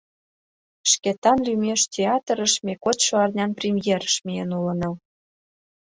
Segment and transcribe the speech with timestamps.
[0.91, 4.89] Шкетан лӱмеш театрыш ме кодшо арнян премьерыш миен улына.